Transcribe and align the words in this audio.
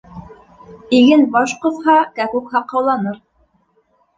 Иген 0.99 1.27
баш 1.35 1.53
ҡоҫһа, 1.67 1.99
кәкүк 2.17 2.51
һаҡауланыр. 2.57 3.21